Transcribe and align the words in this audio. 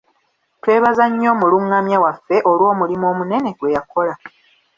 Twebaza 0.61 1.03
nnyo 1.09 1.27
omulungamya 1.35 1.97
waffe 2.03 2.35
olw'omulimu 2.51 3.05
omunene 3.13 3.49
gwe 3.57 3.73
yakola. 3.75 4.13